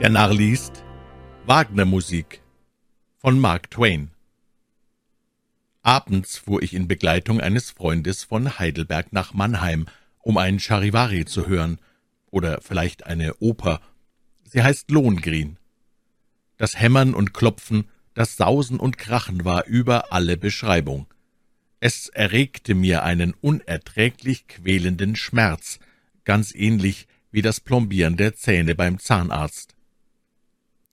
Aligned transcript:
Der 0.00 0.08
Narr 0.08 0.32
liest 0.32 0.82
Wagner-Musik 1.44 2.40
von 3.18 3.38
Mark 3.38 3.70
Twain. 3.70 4.10
Abends 5.82 6.38
fuhr 6.38 6.62
ich 6.62 6.72
in 6.72 6.88
Begleitung 6.88 7.38
eines 7.38 7.70
Freundes 7.70 8.24
von 8.24 8.58
Heidelberg 8.58 9.12
nach 9.12 9.34
Mannheim, 9.34 9.84
um 10.20 10.38
ein 10.38 10.58
Charivari 10.58 11.26
zu 11.26 11.48
hören, 11.48 11.78
oder 12.30 12.62
vielleicht 12.62 13.04
eine 13.04 13.34
Oper. 13.40 13.82
Sie 14.44 14.62
heißt 14.62 14.90
Lohengrin. 14.90 15.58
Das 16.56 16.80
Hämmern 16.80 17.12
und 17.12 17.34
Klopfen, 17.34 17.84
das 18.14 18.38
Sausen 18.38 18.80
und 18.80 18.96
Krachen 18.96 19.44
war 19.44 19.66
über 19.66 20.14
alle 20.14 20.38
Beschreibung. 20.38 21.08
Es 21.78 22.08
erregte 22.08 22.74
mir 22.74 23.02
einen 23.02 23.34
unerträglich 23.42 24.48
quälenden 24.48 25.14
Schmerz, 25.14 25.78
ganz 26.24 26.54
ähnlich 26.54 27.06
wie 27.30 27.42
das 27.42 27.60
Plombieren 27.60 28.16
der 28.16 28.34
Zähne 28.34 28.74
beim 28.74 28.98
Zahnarzt. 28.98 29.76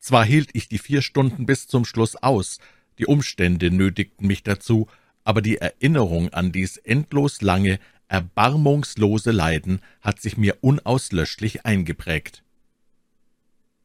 Zwar 0.08 0.24
hielt 0.24 0.52
ich 0.54 0.70
die 0.70 0.78
vier 0.78 1.02
Stunden 1.02 1.46
bis 1.46 1.68
zum 1.68 1.84
Schluss 1.84 2.16
aus, 2.16 2.60
die 2.98 3.08
Umstände 3.08 3.72
nötigten 3.72 4.26
mich 4.26 4.42
dazu, 4.42 4.88
aber 5.26 5.42
die 5.42 5.58
Erinnerung 5.58 6.30
an 6.34 6.54
dies 6.54 6.78
endlos 6.78 7.42
lange, 7.42 7.78
erbarmungslose 8.08 9.32
Leiden 9.32 9.82
hat 10.00 10.22
sich 10.22 10.38
mir 10.38 10.60
unauslöschlich 10.62 11.66
eingeprägt. 11.66 12.42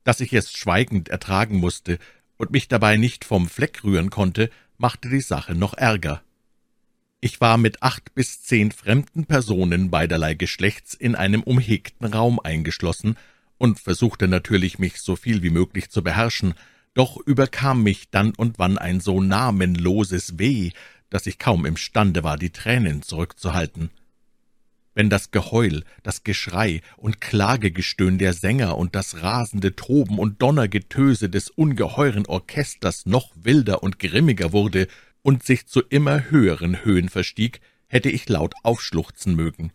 Dass 0.05 0.21
ich 0.21 0.33
es 0.33 0.53
schweigend 0.53 1.09
ertragen 1.09 1.59
musste 1.59 1.99
und 2.37 2.53
mich 2.53 2.69
dabei 2.69 2.97
nicht 2.97 3.25
vom 3.25 3.49
Fleck 3.49 3.83
rühren 3.83 4.11
konnte, 4.11 4.49
machte 4.79 5.09
die 5.09 5.23
Sache 5.23 5.57
noch 5.57 5.75
ärger. 5.75 6.23
Ich 7.21 7.41
war 7.41 7.59
mit 7.59 7.83
acht 7.83 8.15
bis 8.15 8.45
zehn 8.45 8.71
fremden 8.71 9.27
Personen 9.27 9.91
beiderlei 9.91 10.35
Geschlechts 10.35 10.95
in 10.95 11.17
einem 11.17 11.43
umhegten 11.43 12.07
Raum 12.07 12.39
eingeschlossen 12.39 13.17
und 13.63 13.79
versuchte 13.79 14.27
natürlich, 14.27 14.81
mich 14.81 15.01
so 15.01 15.15
viel 15.15 15.45
wie 15.45 15.51
möglich 15.51 15.89
zu 15.89 16.03
beherrschen, 16.03 16.55
doch 16.95 17.17
überkam 17.17 17.85
mich 17.85 18.11
dann 18.11 18.35
und 18.35 18.59
wann 18.59 18.77
ein 18.77 18.99
so 18.99 19.23
namenloses 19.23 20.37
Weh, 20.37 20.73
dass 21.11 21.29
ich 21.29 21.39
kaum 21.39 21.65
imstande 21.65 22.25
war, 22.25 22.37
die 22.37 22.51
Tränen 22.51 23.03
zurückzuhalten. 23.03 23.91
Wenn 24.95 25.11
das 25.11 25.31
Geheul, 25.31 25.85
das 26.03 26.25
Geschrei 26.25 26.81
und 26.97 27.21
Klagegestöhn 27.21 28.19
der 28.19 28.33
Sänger 28.33 28.77
und 28.77 28.97
das 28.97 29.23
rasende 29.23 29.77
Toben 29.77 30.19
und 30.19 30.43
Donnergetöse 30.43 31.31
des 31.31 31.49
ungeheuren 31.49 32.27
Orchesters 32.27 33.07
noch 33.07 33.31
wilder 33.37 33.85
und 33.85 34.01
grimmiger 34.01 34.53
wurde 34.53 34.89
und 35.23 35.45
sich 35.45 35.69
zu 35.69 35.83
immer 35.83 36.31
höheren 36.31 36.85
Höhen 36.85 37.09
verstieg, 37.09 37.61
hätte 37.87 38.11
ich 38.11 38.29
laut 38.29 38.55
aufschluchzen 38.65 39.37
mögen. 39.37 39.71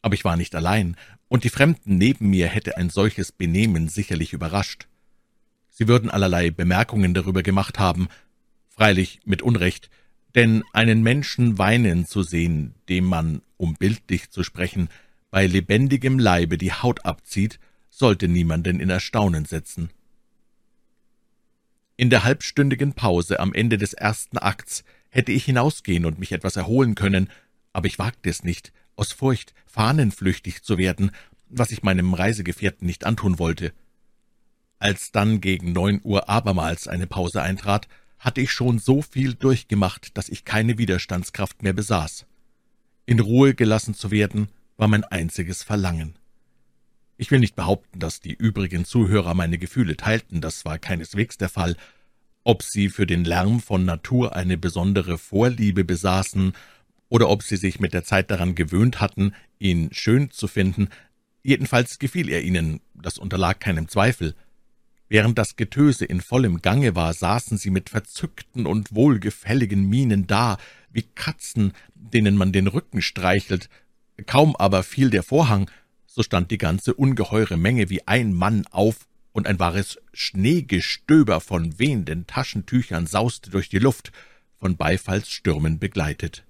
Aber 0.00 0.14
ich 0.14 0.24
war 0.24 0.38
nicht 0.38 0.54
allein, 0.54 0.96
und 1.30 1.44
die 1.44 1.48
Fremden 1.48 1.96
neben 1.96 2.28
mir 2.28 2.48
hätte 2.48 2.76
ein 2.76 2.90
solches 2.90 3.30
Benehmen 3.30 3.88
sicherlich 3.88 4.32
überrascht. 4.32 4.88
Sie 5.70 5.86
würden 5.86 6.10
allerlei 6.10 6.50
Bemerkungen 6.50 7.14
darüber 7.14 7.44
gemacht 7.44 7.78
haben, 7.78 8.08
freilich 8.68 9.20
mit 9.24 9.40
Unrecht, 9.40 9.90
denn 10.34 10.64
einen 10.72 11.04
Menschen 11.04 11.56
weinen 11.56 12.04
zu 12.04 12.24
sehen, 12.24 12.74
dem 12.88 13.04
man, 13.04 13.42
um 13.56 13.74
bildlich 13.74 14.30
zu 14.30 14.42
sprechen, 14.42 14.88
bei 15.30 15.46
lebendigem 15.46 16.18
Leibe 16.18 16.58
die 16.58 16.72
Haut 16.72 17.04
abzieht, 17.04 17.60
sollte 17.90 18.26
niemanden 18.26 18.80
in 18.80 18.90
Erstaunen 18.90 19.44
setzen. 19.44 19.90
In 21.96 22.10
der 22.10 22.24
halbstündigen 22.24 22.94
Pause 22.94 23.38
am 23.38 23.54
Ende 23.54 23.78
des 23.78 23.92
ersten 23.92 24.38
Akts 24.38 24.82
hätte 25.10 25.30
ich 25.30 25.44
hinausgehen 25.44 26.06
und 26.06 26.18
mich 26.18 26.32
etwas 26.32 26.56
erholen 26.56 26.96
können, 26.96 27.30
aber 27.72 27.86
ich 27.86 28.00
wagte 28.00 28.28
es 28.28 28.42
nicht, 28.42 28.72
aus 29.00 29.12
Furcht, 29.12 29.54
fahnenflüchtig 29.66 30.62
zu 30.62 30.76
werden, 30.76 31.10
was 31.48 31.70
ich 31.70 31.82
meinem 31.82 32.12
Reisegefährten 32.12 32.86
nicht 32.86 33.06
antun 33.06 33.38
wollte. 33.38 33.72
Als 34.78 35.10
dann 35.10 35.40
gegen 35.40 35.72
neun 35.72 36.00
Uhr 36.04 36.28
abermals 36.28 36.86
eine 36.86 37.06
Pause 37.06 37.42
eintrat, 37.42 37.88
hatte 38.18 38.42
ich 38.42 38.52
schon 38.52 38.78
so 38.78 39.00
viel 39.00 39.34
durchgemacht, 39.34 40.16
dass 40.18 40.28
ich 40.28 40.44
keine 40.44 40.76
Widerstandskraft 40.76 41.62
mehr 41.62 41.72
besaß. 41.72 42.26
In 43.06 43.20
Ruhe 43.20 43.54
gelassen 43.54 43.94
zu 43.94 44.10
werden, 44.10 44.48
war 44.76 44.86
mein 44.86 45.04
einziges 45.04 45.62
Verlangen. 45.62 46.14
Ich 47.16 47.30
will 47.30 47.40
nicht 47.40 47.56
behaupten, 47.56 47.98
dass 47.98 48.20
die 48.20 48.34
übrigen 48.34 48.84
Zuhörer 48.84 49.34
meine 49.34 49.58
Gefühle 49.58 49.96
teilten, 49.96 50.40
das 50.42 50.64
war 50.66 50.78
keineswegs 50.78 51.38
der 51.38 51.48
Fall. 51.48 51.76
Ob 52.44 52.62
sie 52.62 52.90
für 52.90 53.06
den 53.06 53.24
Lärm 53.24 53.60
von 53.60 53.84
Natur 53.84 54.36
eine 54.36 54.58
besondere 54.58 55.18
Vorliebe 55.18 55.84
besaßen 55.84 56.52
oder 57.10 57.28
ob 57.28 57.42
sie 57.42 57.56
sich 57.56 57.80
mit 57.80 57.92
der 57.92 58.04
Zeit 58.04 58.30
daran 58.30 58.54
gewöhnt 58.54 59.00
hatten, 59.00 59.34
ihn 59.58 59.90
schön 59.92 60.30
zu 60.30 60.48
finden, 60.48 60.88
jedenfalls 61.42 61.98
gefiel 61.98 62.30
er 62.30 62.42
ihnen, 62.42 62.80
das 62.94 63.18
unterlag 63.18 63.60
keinem 63.60 63.88
Zweifel. 63.88 64.34
Während 65.08 65.36
das 65.36 65.56
Getöse 65.56 66.04
in 66.04 66.20
vollem 66.20 66.62
Gange 66.62 66.94
war, 66.94 67.12
saßen 67.12 67.58
sie 67.58 67.70
mit 67.70 67.90
verzückten 67.90 68.64
und 68.64 68.94
wohlgefälligen 68.94 69.86
Mienen 69.88 70.26
da, 70.28 70.56
wie 70.90 71.02
Katzen, 71.02 71.72
denen 71.94 72.36
man 72.36 72.52
den 72.52 72.68
Rücken 72.68 73.02
streichelt. 73.02 73.68
Kaum 74.26 74.54
aber 74.56 74.84
fiel 74.84 75.10
der 75.10 75.24
Vorhang, 75.24 75.68
so 76.06 76.22
stand 76.22 76.50
die 76.52 76.58
ganze 76.58 76.94
ungeheure 76.94 77.56
Menge 77.56 77.90
wie 77.90 78.06
ein 78.06 78.32
Mann 78.32 78.64
auf, 78.70 79.06
und 79.32 79.46
ein 79.46 79.60
wahres 79.60 79.98
Schneegestöber 80.12 81.40
von 81.40 81.78
wehenden 81.78 82.26
Taschentüchern 82.26 83.06
sauste 83.06 83.50
durch 83.50 83.68
die 83.68 83.78
Luft, 83.78 84.10
von 84.58 84.76
Beifallsstürmen 84.76 85.78
begleitet. 85.78 86.44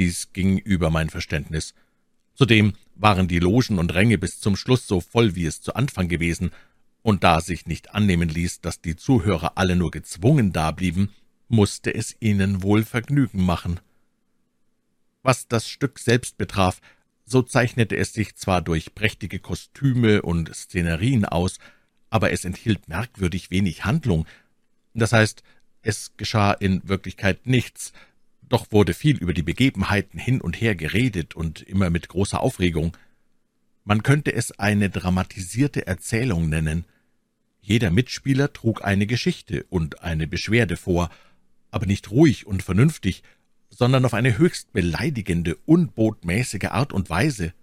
Dies 0.00 0.32
ging 0.32 0.56
über 0.56 0.88
mein 0.88 1.10
Verständnis. 1.10 1.74
Zudem 2.34 2.72
waren 2.94 3.28
die 3.28 3.38
Logen 3.38 3.78
und 3.78 3.92
Ränge 3.92 4.16
bis 4.16 4.40
zum 4.40 4.56
Schluss 4.56 4.86
so 4.86 5.02
voll, 5.02 5.36
wie 5.36 5.44
es 5.44 5.60
zu 5.60 5.74
Anfang 5.74 6.08
gewesen, 6.08 6.52
und 7.02 7.22
da 7.22 7.40
sich 7.40 7.66
nicht 7.66 7.94
annehmen 7.94 8.30
ließ, 8.30 8.62
dass 8.62 8.80
die 8.80 8.96
Zuhörer 8.96 9.58
alle 9.58 9.76
nur 9.76 9.90
gezwungen 9.90 10.52
dablieben, 10.52 11.10
musste 11.48 11.94
es 11.94 12.16
ihnen 12.18 12.62
wohl 12.62 12.82
Vergnügen 12.82 13.44
machen. 13.44 13.78
Was 15.22 15.48
das 15.48 15.68
Stück 15.68 15.98
selbst 15.98 16.38
betraf, 16.38 16.80
so 17.26 17.42
zeichnete 17.42 17.96
es 17.96 18.14
sich 18.14 18.36
zwar 18.36 18.62
durch 18.62 18.94
prächtige 18.94 19.38
Kostüme 19.38 20.22
und 20.22 20.54
Szenerien 20.54 21.26
aus, 21.26 21.58
aber 22.08 22.32
es 22.32 22.46
enthielt 22.46 22.88
merkwürdig 22.88 23.50
wenig 23.50 23.84
Handlung. 23.84 24.26
Das 24.94 25.12
heißt, 25.12 25.42
es 25.82 26.16
geschah 26.16 26.52
in 26.52 26.88
Wirklichkeit 26.88 27.46
nichts, 27.46 27.92
doch 28.50 28.72
wurde 28.72 28.94
viel 28.94 29.16
über 29.16 29.32
die 29.32 29.42
Begebenheiten 29.42 30.18
hin 30.18 30.40
und 30.40 30.60
her 30.60 30.74
geredet 30.74 31.34
und 31.34 31.62
immer 31.62 31.88
mit 31.88 32.08
großer 32.08 32.40
Aufregung. 32.40 32.96
Man 33.84 34.02
könnte 34.02 34.34
es 34.34 34.58
eine 34.58 34.90
dramatisierte 34.90 35.86
Erzählung 35.86 36.48
nennen. 36.48 36.84
Jeder 37.62 37.90
Mitspieler 37.90 38.52
trug 38.52 38.84
eine 38.84 39.06
Geschichte 39.06 39.64
und 39.70 40.02
eine 40.02 40.26
Beschwerde 40.26 40.76
vor, 40.76 41.10
aber 41.70 41.86
nicht 41.86 42.10
ruhig 42.10 42.46
und 42.46 42.62
vernünftig, 42.62 43.22
sondern 43.70 44.04
auf 44.04 44.14
eine 44.14 44.36
höchst 44.36 44.72
beleidigende, 44.72 45.56
unbotmäßige 45.64 46.70
Art 46.70 46.92
und 46.92 47.08
Weise. 47.08 47.54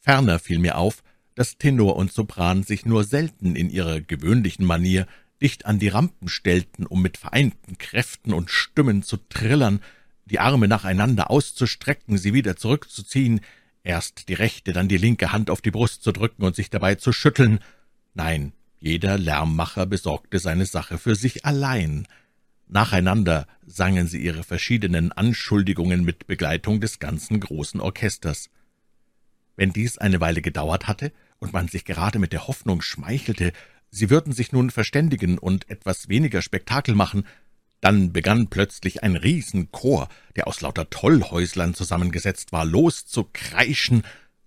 Ferner 0.00 0.40
fiel 0.40 0.58
mir 0.58 0.78
auf, 0.78 1.04
dass 1.36 1.58
Tenor 1.58 1.94
und 1.94 2.12
Sopran 2.12 2.64
sich 2.64 2.86
nur 2.86 3.04
selten 3.04 3.54
in 3.54 3.70
ihrer 3.70 4.00
gewöhnlichen 4.00 4.66
Manier 4.66 5.06
dicht 5.40 5.66
an 5.66 5.78
die 5.78 5.88
Rampen 5.88 6.28
stellten, 6.28 6.86
um 6.86 7.02
mit 7.02 7.16
vereinten 7.16 7.78
Kräften 7.78 8.32
und 8.32 8.50
Stimmen 8.50 9.02
zu 9.02 9.16
trillern, 9.16 9.80
die 10.24 10.40
Arme 10.40 10.68
nacheinander 10.68 11.30
auszustrecken, 11.30 12.18
sie 12.18 12.34
wieder 12.34 12.56
zurückzuziehen, 12.56 13.40
erst 13.84 14.28
die 14.28 14.34
rechte, 14.34 14.72
dann 14.72 14.88
die 14.88 14.96
linke 14.96 15.32
Hand 15.32 15.50
auf 15.50 15.62
die 15.62 15.70
Brust 15.70 16.02
zu 16.02 16.12
drücken 16.12 16.42
und 16.42 16.56
sich 16.56 16.70
dabei 16.70 16.96
zu 16.96 17.12
schütteln. 17.12 17.60
Nein, 18.14 18.52
jeder 18.80 19.18
Lärmmacher 19.18 19.86
besorgte 19.86 20.38
seine 20.38 20.66
Sache 20.66 20.98
für 20.98 21.14
sich 21.14 21.44
allein. 21.44 22.06
Nacheinander 22.68 23.46
sangen 23.64 24.08
sie 24.08 24.20
ihre 24.20 24.42
verschiedenen 24.42 25.12
Anschuldigungen 25.12 26.04
mit 26.04 26.26
Begleitung 26.26 26.80
des 26.80 26.98
ganzen 26.98 27.38
großen 27.38 27.80
Orchesters. 27.80 28.50
Wenn 29.54 29.72
dies 29.72 29.98
eine 29.98 30.20
Weile 30.20 30.42
gedauert 30.42 30.88
hatte 30.88 31.12
und 31.38 31.52
man 31.52 31.68
sich 31.68 31.84
gerade 31.84 32.18
mit 32.18 32.32
der 32.32 32.48
Hoffnung 32.48 32.82
schmeichelte, 32.82 33.52
Sie 33.96 34.10
würden 34.10 34.34
sich 34.34 34.52
nun 34.52 34.68
verständigen 34.68 35.38
und 35.38 35.70
etwas 35.70 36.10
weniger 36.10 36.42
Spektakel 36.42 36.94
machen. 36.94 37.26
Dann 37.80 38.12
begann 38.12 38.48
plötzlich 38.48 39.02
ein 39.02 39.16
Riesenchor, 39.16 40.10
der 40.36 40.48
aus 40.48 40.60
lauter 40.60 40.90
Tollhäuslern 40.90 41.72
zusammengesetzt 41.72 42.52
war, 42.52 42.66
loszukreischen, 42.66 44.02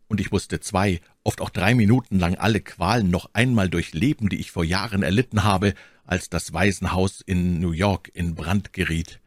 und 0.07 0.21
ich 0.21 0.29
musste 0.31 0.59
zwei, 0.59 1.01
oft 1.23 1.41
auch 1.41 1.49
drei 1.49 1.73
Minuten 1.73 2.19
lang 2.19 2.35
alle 2.35 2.61
Qualen 2.61 3.09
noch 3.09 3.31
einmal 3.33 3.69
durchleben, 3.69 4.29
die 4.29 4.39
ich 4.39 4.51
vor 4.51 4.63
Jahren 4.63 5.01
erlitten 5.01 5.43
habe, 5.43 5.73
als 6.05 6.29
das 6.29 6.53
Waisenhaus 6.53 7.21
in 7.21 7.59
New 7.59 7.71
York 7.71 8.11
in 8.13 8.35
Brand 8.35 8.71
geriet. 8.71 9.19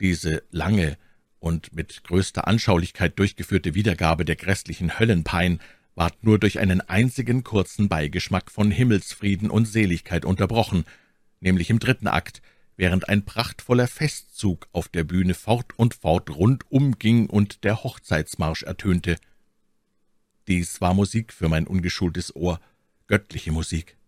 Diese 0.00 0.42
lange 0.50 0.96
und 1.38 1.74
mit 1.74 2.02
größter 2.04 2.48
Anschaulichkeit 2.48 3.18
durchgeführte 3.18 3.74
Wiedergabe 3.74 4.24
der 4.24 4.36
grässlichen 4.36 4.98
Höllenpein 4.98 5.60
ward 6.00 6.24
nur 6.24 6.38
durch 6.38 6.58
einen 6.58 6.80
einzigen 6.80 7.44
kurzen 7.44 7.90
Beigeschmack 7.90 8.50
von 8.50 8.70
Himmelsfrieden 8.70 9.50
und 9.50 9.66
Seligkeit 9.66 10.24
unterbrochen, 10.24 10.86
nämlich 11.40 11.68
im 11.68 11.78
dritten 11.78 12.08
Akt, 12.08 12.40
während 12.78 13.10
ein 13.10 13.26
prachtvoller 13.26 13.86
Festzug 13.86 14.66
auf 14.72 14.88
der 14.88 15.04
Bühne 15.04 15.34
fort 15.34 15.78
und 15.78 15.92
fort 15.92 16.30
rundum 16.30 16.98
ging 16.98 17.26
und 17.26 17.64
der 17.64 17.84
Hochzeitsmarsch 17.84 18.62
ertönte. 18.62 19.16
Dies 20.48 20.80
war 20.80 20.94
Musik 20.94 21.34
für 21.34 21.50
mein 21.50 21.66
ungeschultes 21.66 22.34
Ohr, 22.34 22.60
göttliche 23.06 23.52
Musik. 23.52 23.98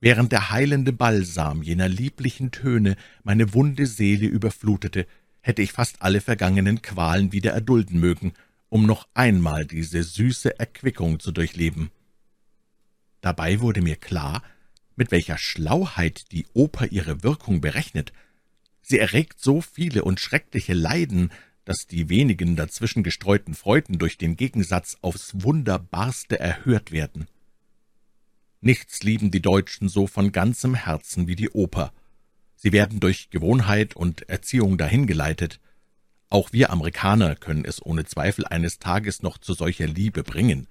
Während 0.00 0.32
der 0.32 0.50
heilende 0.50 0.94
Balsam 0.94 1.62
jener 1.62 1.90
lieblichen 1.90 2.50
Töne 2.50 2.96
meine 3.24 3.52
wunde 3.52 3.84
Seele 3.84 4.26
überflutete, 4.26 5.06
hätte 5.42 5.60
ich 5.60 5.72
fast 5.72 6.00
alle 6.00 6.22
vergangenen 6.22 6.80
Qualen 6.80 7.32
wieder 7.32 7.52
erdulden 7.52 8.00
mögen, 8.00 8.32
um 8.70 8.86
noch 8.86 9.06
einmal 9.12 9.66
diese 9.66 10.02
süße 10.02 10.58
Erquickung 10.58 11.20
zu 11.20 11.32
durchleben. 11.32 11.90
Dabei 13.20 13.60
wurde 13.60 13.82
mir 13.82 13.96
klar, 13.96 14.42
mit 14.96 15.10
welcher 15.10 15.36
Schlauheit 15.36 16.32
die 16.32 16.46
Oper 16.54 16.86
ihre 16.86 17.22
Wirkung 17.22 17.60
berechnet. 17.60 18.12
Sie 18.80 18.98
erregt 18.98 19.40
so 19.40 19.60
viele 19.60 20.04
und 20.04 20.20
schreckliche 20.20 20.72
Leiden, 20.72 21.30
dass 21.64 21.86
die 21.86 22.08
wenigen 22.08 22.56
dazwischen 22.56 23.02
gestreuten 23.02 23.54
Freuden 23.54 23.98
durch 23.98 24.18
den 24.18 24.36
Gegensatz 24.36 24.96
aufs 25.02 25.42
Wunderbarste 25.42 26.40
erhört 26.40 26.90
werden. 26.90 27.26
Nichts 28.60 29.02
lieben 29.02 29.30
die 29.30 29.42
Deutschen 29.42 29.88
so 29.88 30.06
von 30.06 30.32
ganzem 30.32 30.74
Herzen 30.74 31.26
wie 31.26 31.36
die 31.36 31.50
Oper. 31.50 31.92
Sie 32.56 32.72
werden 32.72 33.00
durch 33.00 33.30
Gewohnheit 33.30 33.96
und 33.96 34.28
Erziehung 34.28 34.76
dahingeleitet. 34.76 35.60
Auch 36.30 36.52
wir 36.52 36.70
Amerikaner 36.70 37.34
können 37.34 37.64
es 37.64 37.84
ohne 37.84 38.04
Zweifel 38.04 38.46
eines 38.46 38.78
Tages 38.78 39.22
noch 39.22 39.36
zu 39.36 39.52
solcher 39.52 39.88
Liebe 39.88 40.22
bringen. 40.22 40.68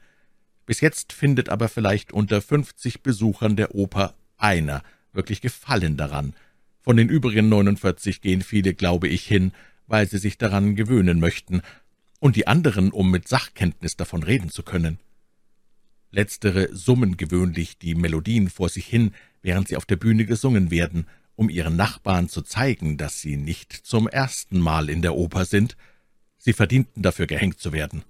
Bis 0.65 0.79
jetzt 0.79 1.11
findet 1.11 1.49
aber 1.49 1.67
vielleicht 1.67 2.13
unter 2.13 2.41
fünfzig 2.41 3.03
Besuchern 3.03 3.57
der 3.57 3.75
Oper 3.75 4.15
einer 4.37 4.83
wirklich 5.11 5.41
Gefallen 5.41 5.97
daran. 5.97 6.33
Von 6.81 6.95
den 6.95 7.09
übrigen 7.09 7.49
49 7.49 8.21
gehen 8.21 8.41
viele, 8.41 8.73
glaube 8.73 9.09
ich, 9.09 9.25
hin, 9.25 9.51
weil 9.85 10.07
sie 10.07 10.17
sich 10.17 10.37
daran 10.37 10.75
gewöhnen 10.75 11.19
möchten, 11.19 11.61
und 12.19 12.35
die 12.35 12.47
anderen, 12.47 12.91
um 12.91 13.11
mit 13.11 13.27
Sachkenntnis 13.27 13.95
davon 13.95 14.23
reden 14.23 14.49
zu 14.49 14.63
können. 14.63 14.97
Letztere 16.11 16.69
summen 16.75 17.17
gewöhnlich 17.17 17.77
die 17.77 17.95
Melodien 17.95 18.49
vor 18.49 18.69
sich 18.69 18.85
hin, 18.85 19.13
während 19.41 19.67
sie 19.67 19.77
auf 19.77 19.85
der 19.85 19.95
Bühne 19.95 20.25
gesungen 20.25 20.71
werden, 20.71 21.05
um 21.39 21.49
ihren 21.49 21.77
Nachbarn 21.77 22.27
zu 22.27 22.41
zeigen, 22.41 22.97
dass 22.97 23.21
sie 23.21 23.37
nicht 23.37 23.71
zum 23.71 24.09
ersten 24.09 24.59
Mal 24.59 24.89
in 24.89 25.01
der 25.01 25.15
Oper 25.15 25.45
sind. 25.45 25.77
Sie 26.37 26.51
verdienten 26.51 27.01
dafür 27.01 27.27
gehängt 27.27 27.61
zu 27.61 27.71
werden. 27.71 28.03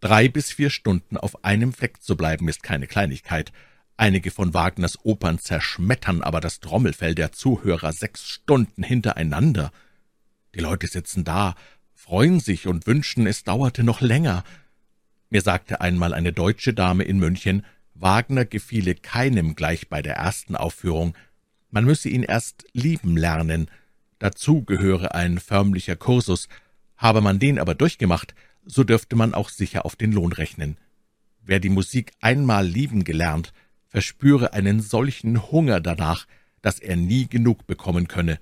Drei 0.00 0.28
bis 0.28 0.52
vier 0.52 0.68
Stunden 0.68 1.16
auf 1.16 1.46
einem 1.46 1.72
Fleck 1.72 2.02
zu 2.02 2.14
bleiben, 2.14 2.46
ist 2.48 2.62
keine 2.62 2.86
Kleinigkeit. 2.86 3.52
Einige 3.96 4.30
von 4.30 4.52
Wagners 4.52 5.02
Opern 5.02 5.38
zerschmettern 5.38 6.20
aber 6.22 6.42
das 6.42 6.60
Trommelfell 6.60 7.14
der 7.14 7.32
Zuhörer 7.32 7.94
sechs 7.94 8.28
Stunden 8.28 8.82
hintereinander. 8.82 9.72
Die 10.54 10.60
Leute 10.60 10.88
sitzen 10.88 11.24
da, 11.24 11.54
freuen 11.94 12.40
sich 12.40 12.66
und 12.66 12.86
wünschen, 12.86 13.26
es 13.26 13.44
dauerte 13.44 13.82
noch 13.82 14.02
länger. 14.02 14.44
Mir 15.30 15.40
sagte 15.40 15.80
einmal 15.80 16.12
eine 16.12 16.34
deutsche 16.34 16.74
Dame 16.74 17.04
in 17.04 17.18
München, 17.18 17.64
Wagner 17.94 18.44
gefiele 18.44 18.94
keinem 18.94 19.54
gleich 19.54 19.88
bei 19.88 20.02
der 20.02 20.16
ersten 20.16 20.54
Aufführung. 20.54 21.14
Man 21.72 21.86
müsse 21.86 22.10
ihn 22.10 22.22
erst 22.22 22.66
lieben 22.74 23.16
lernen. 23.16 23.68
Dazu 24.18 24.62
gehöre 24.62 25.14
ein 25.14 25.40
förmlicher 25.40 25.96
Kursus. 25.96 26.48
Habe 26.96 27.22
man 27.22 27.38
den 27.38 27.58
aber 27.58 27.74
durchgemacht, 27.74 28.34
so 28.64 28.84
dürfte 28.84 29.16
man 29.16 29.32
auch 29.34 29.48
sicher 29.48 29.84
auf 29.86 29.96
den 29.96 30.12
Lohn 30.12 30.32
rechnen. 30.32 30.76
Wer 31.42 31.60
die 31.60 31.70
Musik 31.70 32.12
einmal 32.20 32.66
lieben 32.66 33.04
gelernt, 33.04 33.54
verspüre 33.88 34.52
einen 34.52 34.80
solchen 34.80 35.50
Hunger 35.50 35.80
danach, 35.80 36.26
dass 36.60 36.78
er 36.78 36.96
nie 36.96 37.26
genug 37.26 37.66
bekommen 37.66 38.06
könne. 38.06 38.38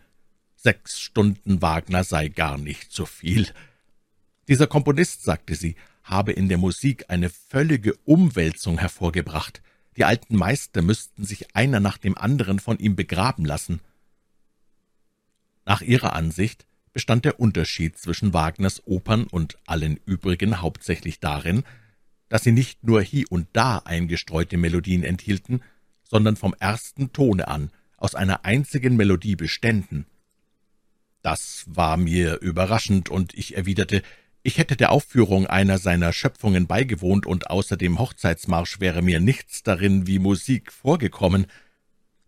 Sechs 0.56 1.00
Stunden 1.00 1.62
Wagner 1.62 2.02
sei 2.02 2.28
gar 2.28 2.58
nicht 2.58 2.92
so 2.92 3.06
viel. 3.06 3.46
Dieser 4.48 4.66
Komponist, 4.66 5.22
sagte 5.22 5.54
sie, 5.54 5.76
habe 6.02 6.32
in 6.32 6.48
der 6.48 6.58
Musik 6.58 7.04
eine 7.08 7.30
völlige 7.30 7.94
Umwälzung 8.04 8.78
hervorgebracht. 8.78 9.62
Die 10.00 10.06
alten 10.06 10.34
Meister 10.34 10.80
müssten 10.80 11.26
sich 11.26 11.54
einer 11.54 11.78
nach 11.78 11.98
dem 11.98 12.16
anderen 12.16 12.58
von 12.58 12.78
ihm 12.78 12.96
begraben 12.96 13.44
lassen. 13.44 13.80
Nach 15.66 15.82
ihrer 15.82 16.14
Ansicht 16.14 16.66
bestand 16.94 17.26
der 17.26 17.38
Unterschied 17.38 17.98
zwischen 17.98 18.32
Wagners 18.32 18.86
Opern 18.86 19.24
und 19.24 19.58
allen 19.66 20.00
übrigen 20.06 20.62
hauptsächlich 20.62 21.20
darin, 21.20 21.64
dass 22.30 22.44
sie 22.44 22.52
nicht 22.52 22.82
nur 22.82 23.02
hie 23.02 23.26
und 23.26 23.48
da 23.52 23.76
eingestreute 23.76 24.56
Melodien 24.56 25.04
enthielten, 25.04 25.60
sondern 26.02 26.36
vom 26.36 26.54
ersten 26.58 27.12
Tone 27.12 27.46
an 27.48 27.70
aus 27.98 28.14
einer 28.14 28.46
einzigen 28.46 28.96
Melodie 28.96 29.36
beständen. 29.36 30.06
Das 31.20 31.64
war 31.66 31.98
mir 31.98 32.40
überraschend, 32.40 33.10
und 33.10 33.34
ich 33.34 33.54
erwiderte, 33.54 34.00
ich 34.42 34.58
hätte 34.58 34.76
der 34.76 34.92
Aufführung 34.92 35.46
einer 35.46 35.78
seiner 35.78 36.12
Schöpfungen 36.12 36.66
beigewohnt, 36.66 37.26
und 37.26 37.50
außer 37.50 37.76
dem 37.76 37.98
Hochzeitsmarsch 37.98 38.80
wäre 38.80 39.02
mir 39.02 39.20
nichts 39.20 39.62
darin 39.62 40.06
wie 40.06 40.18
Musik 40.18 40.72
vorgekommen. 40.72 41.46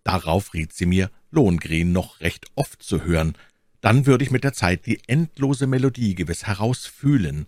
Darauf 0.05 0.53
riet 0.53 0.73
sie 0.73 0.87
mir, 0.87 1.11
Lohengrin 1.31 1.93
noch 1.93 2.20
recht 2.20 2.47
oft 2.55 2.82
zu 2.82 3.05
hören, 3.05 3.35
dann 3.81 4.06
würde 4.06 4.25
ich 4.25 4.31
mit 4.31 4.44
der 4.44 4.53
Zeit 4.53 4.87
die 4.87 5.00
endlose 5.09 5.67
Melodie 5.67 6.14
gewiss 6.14 6.47
herausfühlen. 6.47 7.47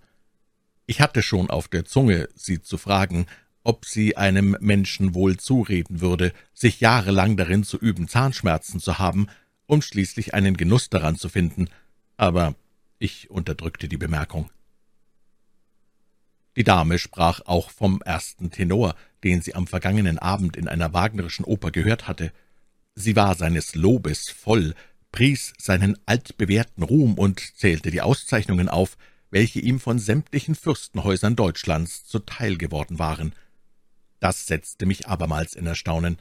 Ich 0.87 1.01
hatte 1.01 1.23
schon 1.23 1.49
auf 1.49 1.69
der 1.69 1.85
Zunge, 1.85 2.29
sie 2.35 2.61
zu 2.61 2.77
fragen, 2.77 3.27
ob 3.63 3.87
sie 3.87 4.17
einem 4.17 4.57
Menschen 4.61 5.15
wohl 5.15 5.39
zureden 5.39 6.01
würde, 6.01 6.33
sich 6.53 6.81
jahrelang 6.81 7.37
darin 7.37 7.65
zu 7.65 7.79
üben, 7.79 8.09
Zahnschmerzen 8.09 8.81
zu 8.81 8.99
haben, 8.99 9.29
um 9.67 9.81
schließlich 9.81 10.35
einen 10.35 10.57
Genuss 10.57 10.91
daran 10.91 11.17
zu 11.17 11.29
finden, 11.29 11.71
aber 12.17 12.55
ich 12.99 13.31
unterdrückte 13.31 13.89
die 13.89 13.97
Bemerkung. 13.97 14.51
Die 16.57 16.65
Dame 16.65 16.99
sprach 16.99 17.41
auch 17.47 17.71
vom 17.71 18.01
ersten 18.03 18.51
Tenor, 18.51 18.95
den 19.25 19.43
sie 19.43 19.55
am 19.55 19.67
vergangenen 19.67 20.19
Abend 20.19 20.57
in 20.57 20.69
einer 20.69 20.93
wagnerischen 20.93 21.45
Oper 21.45 21.71
gehört 21.71 22.07
hatte. 22.07 22.33
Sie 22.95 23.17
war 23.17 23.35
seines 23.35 23.75
Lobes 23.75 24.31
voll, 24.31 24.75
pries 25.11 25.53
seinen 25.59 25.99
altbewährten 26.07 26.85
Ruhm 26.85 27.15
und 27.15 27.41
zählte 27.57 27.91
die 27.91 28.03
Auszeichnungen 28.03 28.69
auf, 28.69 28.97
welche 29.31 29.59
ihm 29.59 29.81
von 29.81 29.99
sämtlichen 29.99 30.55
Fürstenhäusern 30.55 31.35
Deutschlands 31.35 32.05
zuteil 32.05 32.57
geworden 32.57 33.01
waren. 33.01 33.33
Das 34.21 34.47
setzte 34.47 34.87
mich 34.87 35.09
abermals 35.09 35.55
in 35.55 35.67
Erstaunen. 35.67 36.19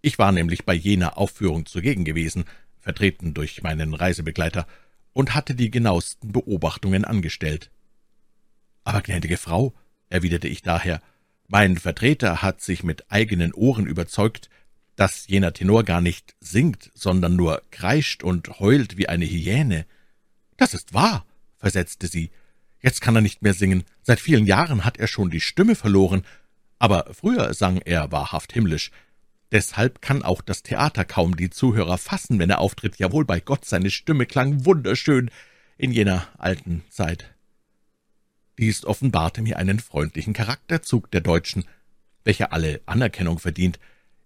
Ich 0.00 0.18
war 0.18 0.32
nämlich 0.32 0.64
bei 0.64 0.74
jener 0.74 1.18
Aufführung 1.18 1.66
zugegen 1.66 2.04
gewesen, 2.04 2.44
vertreten 2.80 3.34
durch 3.34 3.62
meinen 3.62 3.92
Reisebegleiter, 3.92 4.66
und 5.12 5.34
hatte 5.34 5.54
die 5.54 5.70
genauesten 5.70 6.32
Beobachtungen 6.32 7.04
angestellt. 7.04 7.70
Aber, 8.84 9.00
gnädige 9.00 9.36
Frau, 9.36 9.74
erwiderte 10.10 10.48
ich 10.48 10.62
daher, 10.62 11.00
mein 11.48 11.76
Vertreter 11.76 12.42
hat 12.42 12.60
sich 12.60 12.84
mit 12.84 13.10
eigenen 13.10 13.52
Ohren 13.52 13.86
überzeugt, 13.86 14.48
dass 14.96 15.26
jener 15.26 15.52
Tenor 15.52 15.84
gar 15.84 16.00
nicht 16.00 16.34
singt, 16.40 16.90
sondern 16.94 17.36
nur 17.36 17.62
kreischt 17.70 18.22
und 18.22 18.60
heult 18.60 18.96
wie 18.96 19.08
eine 19.08 19.24
Hyäne. 19.24 19.86
Das 20.56 20.72
ist 20.72 20.94
wahr, 20.94 21.26
versetzte 21.58 22.06
sie. 22.06 22.30
Jetzt 22.80 23.00
kann 23.00 23.16
er 23.16 23.22
nicht 23.22 23.42
mehr 23.42 23.54
singen. 23.54 23.84
Seit 24.02 24.20
vielen 24.20 24.46
Jahren 24.46 24.84
hat 24.84 24.98
er 24.98 25.08
schon 25.08 25.30
die 25.30 25.40
Stimme 25.40 25.74
verloren. 25.74 26.22
Aber 26.78 27.06
früher 27.12 27.54
sang 27.54 27.78
er 27.78 28.12
wahrhaft 28.12 28.52
himmlisch. 28.52 28.90
Deshalb 29.52 30.02
kann 30.02 30.22
auch 30.22 30.42
das 30.42 30.62
Theater 30.62 31.04
kaum 31.04 31.36
die 31.36 31.50
Zuhörer 31.50 31.98
fassen, 31.98 32.38
wenn 32.38 32.50
er 32.50 32.58
auftritt. 32.58 32.98
Jawohl, 32.98 33.24
bei 33.24 33.40
Gott, 33.40 33.64
seine 33.64 33.90
Stimme 33.90 34.26
klang 34.26 34.64
wunderschön 34.64 35.30
in 35.78 35.92
jener 35.92 36.28
alten 36.38 36.84
Zeit. 36.90 37.33
Dies 38.58 38.84
offenbarte 38.84 39.42
mir 39.42 39.58
einen 39.58 39.80
freundlichen 39.80 40.32
Charakterzug 40.32 41.10
der 41.10 41.20
Deutschen, 41.20 41.64
welcher 42.22 42.52
alle 42.52 42.80
Anerkennung 42.86 43.38
verdient. 43.38 43.78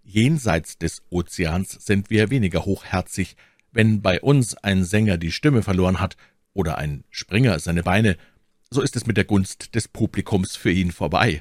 Jenseits 0.04 0.78
des 0.78 1.02
Ozeans 1.10 1.72
sind 1.72 2.10
wir 2.10 2.30
weniger 2.30 2.64
hochherzig. 2.64 3.36
Wenn 3.72 4.02
bei 4.02 4.20
uns 4.20 4.54
ein 4.54 4.84
Sänger 4.84 5.16
die 5.18 5.32
Stimme 5.32 5.62
verloren 5.62 6.00
hat 6.00 6.16
oder 6.52 6.78
ein 6.78 7.04
Springer 7.10 7.58
seine 7.58 7.82
Beine, 7.82 8.16
so 8.70 8.82
ist 8.82 8.96
es 8.96 9.06
mit 9.06 9.16
der 9.16 9.24
Gunst 9.24 9.74
des 9.74 9.88
Publikums 9.88 10.56
für 10.56 10.70
ihn 10.70 10.92
vorbei. 10.92 11.40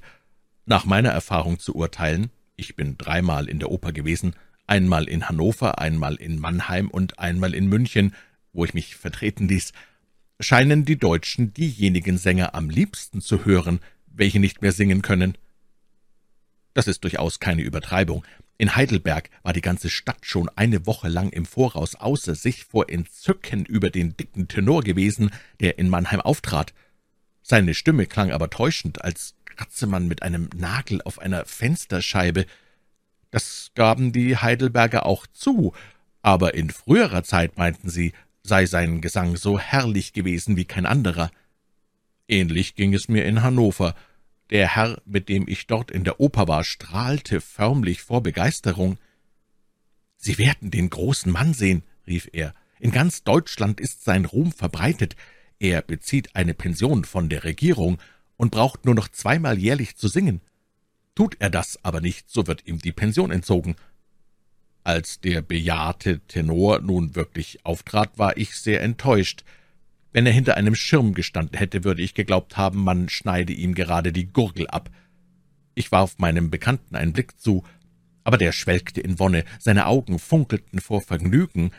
Nach 0.66 0.86
meiner 0.86 1.10
Erfahrung 1.10 1.60
zu 1.60 1.76
urteilen, 1.76 2.30
ich 2.56 2.76
bin 2.76 2.98
dreimal 2.98 3.50
in 3.50 3.60
der 3.60 3.72
Oper 3.72 3.92
gewesen, 3.92 4.36
einmal 4.66 5.08
in 5.08 5.28
Hannover, 5.28 5.80
einmal 5.80 6.16
in 6.16 6.40
Mannheim 6.40 6.90
und 6.90 7.20
einmal 7.20 7.54
in 7.54 7.68
München, 7.68 8.16
wo 8.54 8.66
ich 8.66 8.74
mich 8.74 8.96
vertreten 8.96 9.48
ließ, 9.48 9.72
scheinen 10.40 10.86
die 10.86 10.98
Deutschen 10.98 11.54
diejenigen 11.54 12.18
Sänger 12.18 12.54
am 12.56 12.70
liebsten 12.70 13.22
zu 13.22 13.46
hören, 13.46 13.80
welche 14.08 14.40
nicht 14.40 14.62
mehr 14.62 14.72
singen 14.72 15.02
können. 15.02 15.38
Das 16.74 16.88
ist 16.88 17.04
durchaus 17.04 17.40
keine 17.40 17.64
Übertreibung. 17.64 18.24
In 18.60 18.76
Heidelberg 18.76 19.30
war 19.44 19.54
die 19.54 19.62
ganze 19.62 19.90
Stadt 19.90 20.26
schon 20.26 20.50
eine 20.56 20.86
Woche 20.86 21.10
lang 21.10 21.30
im 21.30 21.46
Voraus 21.46 21.96
außer 21.96 22.36
sich 22.36 22.66
vor 22.66 22.90
Entzücken 22.90 23.66
über 23.66 23.90
den 23.90 24.18
dicken 24.18 24.48
Tenor 24.48 24.84
gewesen, 24.84 25.32
der 25.60 25.78
in 25.78 25.90
Mannheim 25.90 26.22
auftrat. 26.22 26.74
Seine 27.44 27.74
Stimme 27.74 28.08
klang 28.08 28.32
aber 28.32 28.50
täuschend, 28.50 29.04
als 29.04 29.36
kratze 29.46 29.88
man 29.88 30.08
mit 30.08 30.24
einem 30.24 30.50
Nagel 30.56 31.02
auf 31.04 31.20
einer 31.20 31.46
Fensterscheibe. 31.46 32.46
Das 33.32 33.72
gaben 33.76 34.12
die 34.12 34.38
Heidelberger 34.38 35.06
auch 35.06 35.28
zu, 35.28 35.74
aber 36.22 36.56
in 36.56 36.70
früherer 36.72 37.24
Zeit 37.24 37.58
meinten 37.58 37.90
sie, 37.90 38.14
sei 38.48 38.66
sein 38.66 39.02
Gesang 39.02 39.36
so 39.36 39.60
herrlich 39.60 40.14
gewesen 40.14 40.56
wie 40.56 40.66
kein 40.66 40.86
anderer. 40.86 41.30
Ähnlich 42.28 42.76
ging 42.76 42.94
es 42.94 43.08
mir 43.08 43.26
in 43.26 43.44
Hannover. 43.44 43.96
Der 44.50 44.76
Herr, 44.76 45.02
mit 45.06 45.30
dem 45.30 45.48
ich 45.48 45.68
dort 45.68 45.92
in 45.92 46.04
der 46.04 46.20
Oper 46.20 46.48
war, 46.48 46.64
strahlte 46.64 47.42
förmlich 47.42 48.02
vor 48.02 48.24
Begeisterung. 48.24 48.98
»Sie 50.18 50.38
werden 50.38 50.72
den 50.72 50.90
großen 50.90 51.32
Mann 51.32 51.54
sehen«, 51.54 51.84
rief 52.08 52.30
er. 52.32 52.54
»In 52.80 52.92
ganz 52.92 53.24
Deutschland 53.24 53.80
ist 53.82 54.04
sein 54.04 54.26
Ruhm 54.26 54.52
verbreitet. 54.52 55.16
Er 55.60 55.82
bezieht 55.82 56.36
eine 56.36 56.54
Pension 56.54 57.04
von 57.04 57.30
der 57.30 57.44
Regierung 57.44 57.98
und 58.38 58.52
braucht 58.52 58.86
nur 58.86 58.96
noch 58.96 59.10
zweimal 59.10 59.58
jährlich 59.58 59.98
zu 59.98 60.08
singen. 60.08 60.42
Tut 61.16 61.36
er 61.40 61.50
das 61.50 61.84
aber 61.84 62.00
nicht, 62.00 62.30
so 62.30 62.48
wird 62.48 62.66
ihm 62.68 62.80
die 62.80 62.92
Pension 62.92 63.32
entzogen. 63.32 63.76
Als 64.88 65.20
der 65.20 65.42
bejahrte 65.42 66.22
Tenor 66.30 66.80
nun 66.80 67.14
wirklich 67.14 67.66
auftrat, 67.66 68.18
war 68.18 68.38
ich 68.38 68.56
sehr 68.56 68.82
enttäuscht. 68.82 69.44
Wenn 70.14 70.26
er 70.26 70.32
hinter 70.32 70.56
einem 70.56 70.76
Schirm 70.76 71.14
gestanden 71.14 71.58
hätte, 71.58 71.84
würde 71.84 72.02
ich 72.02 72.14
geglaubt 72.14 72.56
haben, 72.56 72.86
man 72.86 73.10
schneide 73.10 73.52
ihm 73.52 73.76
gerade 73.76 74.14
die 74.14 74.28
Gurgel 74.28 74.66
ab. 74.68 74.90
Ich 75.76 75.92
warf 75.92 76.20
meinem 76.20 76.50
Bekannten 76.50 76.96
einen 76.96 77.12
Blick 77.12 77.38
zu, 77.38 77.66
aber 78.24 78.38
der 78.38 78.54
schwelgte 78.54 79.02
in 79.02 79.20
Wonne, 79.20 79.44
seine 79.60 79.88
Augen 79.88 80.20
funkelten 80.20 80.80
vor 80.80 81.02
Vergnügen. 81.02 81.72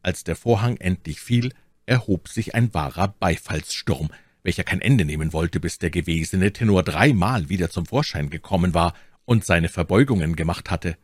Als 0.00 0.22
der 0.22 0.36
Vorhang 0.36 0.76
endlich 0.76 1.20
fiel, 1.20 1.52
erhob 1.86 2.28
sich 2.28 2.54
ein 2.54 2.72
wahrer 2.72 3.08
Beifallssturm, 3.08 4.10
welcher 4.44 4.62
kein 4.62 4.80
Ende 4.80 5.04
nehmen 5.04 5.32
wollte, 5.32 5.58
bis 5.58 5.80
der 5.80 5.90
gewesene 5.90 6.52
Tenor 6.52 6.84
dreimal 6.84 7.48
wieder 7.48 7.70
zum 7.70 7.86
Vorschein 7.86 8.30
gekommen 8.30 8.72
war 8.72 8.94
und 9.24 9.44
seine 9.44 9.68
Verbeugungen 9.68 10.36
gemacht 10.36 10.70
hatte. 10.70 10.96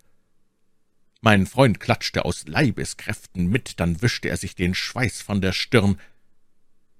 Mein 1.20 1.46
Freund 1.46 1.80
klatschte 1.80 2.24
aus 2.24 2.46
Leibeskräften 2.46 3.48
mit, 3.48 3.80
dann 3.80 4.02
wischte 4.02 4.28
er 4.28 4.36
sich 4.36 4.54
den 4.54 4.74
Schweiß 4.74 5.20
von 5.20 5.40
der 5.40 5.52
Stirn. 5.52 5.98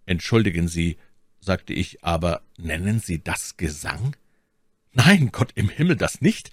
»Entschuldigen 0.06 0.66
Sie«, 0.66 0.98
sagte 1.40 1.72
ich, 1.72 2.02
»aber 2.02 2.42
nennen 2.56 3.00
Sie 3.00 3.22
das 3.22 3.56
Gesang?« 3.56 4.16
»Nein, 4.92 5.30
Gott 5.30 5.52
im 5.54 5.68
Himmel, 5.68 5.96
das 5.96 6.20
nicht. 6.20 6.50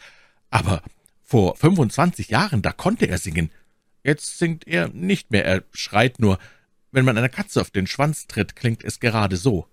Aber 0.52 0.84
vor 1.24 1.56
fünfundzwanzig 1.56 2.30
Jahren, 2.30 2.62
da 2.62 2.72
konnte 2.72 3.08
er 3.08 3.18
singen. 3.18 3.50
Jetzt 4.04 4.38
singt 4.38 4.68
er 4.68 4.90
nicht 4.90 5.32
mehr, 5.32 5.46
er 5.46 5.64
schreit 5.72 6.20
nur. 6.20 6.38
Wenn 6.92 7.06
man 7.06 7.18
einer 7.18 7.30
Katze 7.30 7.62
auf 7.62 7.72
den 7.72 7.88
Schwanz 7.88 8.28
tritt, 8.28 8.56
klingt 8.56 8.84
es 8.84 9.00
gerade 9.00 9.38
so.« 9.38 9.68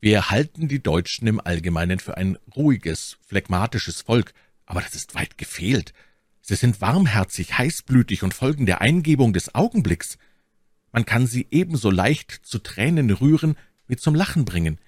Wir 0.00 0.30
halten 0.30 0.66
die 0.66 0.82
Deutschen 0.82 1.28
im 1.28 1.40
Allgemeinen 1.40 2.00
für 2.00 2.16
ein 2.16 2.36
ruhiges, 2.56 3.18
phlegmatisches 3.24 4.00
Volk, 4.02 4.34
aber 4.66 4.80
das 4.80 4.94
ist 4.94 5.14
weit 5.14 5.38
gefehlt. 5.38 5.92
Sie 6.40 6.56
sind 6.56 6.80
warmherzig, 6.80 7.56
heißblütig 7.56 8.22
und 8.22 8.34
folgen 8.34 8.66
der 8.66 8.80
Eingebung 8.80 9.32
des 9.32 9.54
Augenblicks. 9.54 10.18
Man 10.90 11.06
kann 11.06 11.26
sie 11.26 11.46
ebenso 11.50 11.90
leicht 11.90 12.40
zu 12.42 12.58
Tränen 12.58 13.10
rühren 13.10 13.56
wie 13.86 13.96
zum 13.96 14.14
Lachen 14.14 14.44
bringen. 14.44 14.78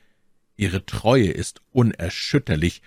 Ihre 0.57 0.87
Treue 0.87 1.31
ist 1.31 1.63
unerschütterlich, 1.73 2.83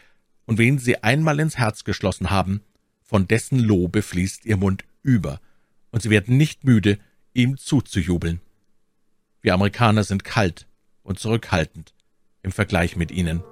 und 0.45 0.57
wen 0.57 0.79
sie 0.79 1.03
einmal 1.03 1.39
ins 1.39 1.57
Herz 1.57 1.83
geschlossen 1.83 2.29
haben, 2.29 2.61
von 3.03 3.27
dessen 3.27 3.59
Lobe 3.59 4.01
fließt 4.01 4.45
ihr 4.45 4.57
Mund 4.57 4.85
über, 5.03 5.41
und 5.91 6.01
sie 6.01 6.09
werden 6.09 6.37
nicht 6.37 6.63
müde, 6.63 6.99
ihm 7.33 7.57
zuzujubeln. 7.57 8.41
Wir 9.41 9.53
Amerikaner 9.53 10.03
sind 10.03 10.23
kalt 10.23 10.67
und 11.03 11.19
zurückhaltend 11.19 11.93
im 12.43 12.51
Vergleich 12.51 12.95
mit 12.95 13.11
ihnen. 13.11 13.43